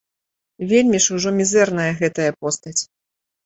Вельмі 0.71 1.01
ж 1.05 1.19
ужо 1.19 1.35
мізэрная 1.39 1.87
гэтая 2.03 2.29
постаць. 2.43 2.79